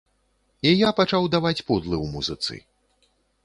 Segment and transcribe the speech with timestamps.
[0.69, 2.53] Я і пачаў даваць пудлы ў музыцы.